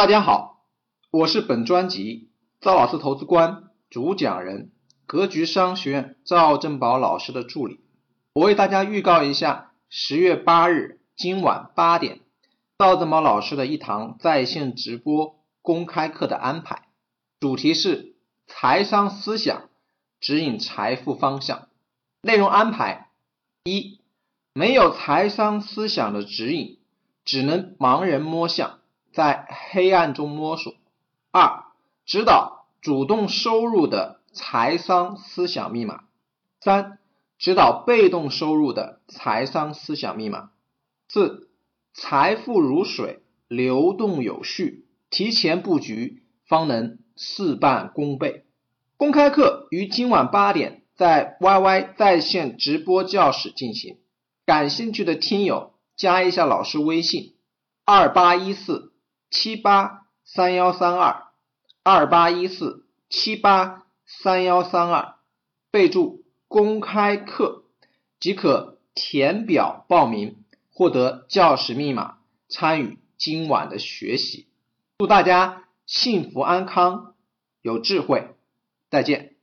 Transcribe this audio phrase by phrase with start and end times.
[0.00, 0.64] 大家好，
[1.10, 2.30] 我是本专辑
[2.62, 4.72] 赵老师投资观主讲人，
[5.04, 7.80] 格局商学院赵正宝老师的助理。
[8.32, 12.20] 我为大家预告一下十月八日今晚八点
[12.78, 16.88] 赵正宝老师的一堂在线直播公开课的安排，
[17.38, 18.14] 主题是
[18.46, 19.68] 财商思想
[20.18, 21.68] 指引财富方向。
[22.22, 23.10] 内容安排
[23.64, 24.00] 一，
[24.54, 26.78] 没有财商思想的指引，
[27.26, 28.78] 只能盲人摸象。
[29.20, 30.72] 在黑暗中摸索。
[31.30, 31.64] 二、
[32.06, 36.04] 指导主动收入的财商思想密码。
[36.58, 36.98] 三、
[37.36, 40.52] 指导被动收入的财商思想密码。
[41.06, 41.50] 四、
[41.92, 48.46] 财富如水，流动有序，提前布局方能事半功倍。
[48.96, 53.98] 公开课于今晚八点在 YY 在线直播教室进行，
[54.46, 57.34] 感兴趣的听友加一下老师微信：
[57.84, 58.89] 二八一四。
[59.30, 61.24] 七八三幺三二
[61.82, 65.14] 二八一四七八三幺三二，
[65.70, 67.64] 备注公开课
[68.18, 74.48] 即可填表报名，获得教室密码，参与今晚的学习。
[74.98, 77.14] 祝大家幸福安康，
[77.62, 78.34] 有智慧，
[78.90, 79.36] 再见。